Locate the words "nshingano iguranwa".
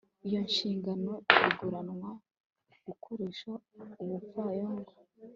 0.47-2.11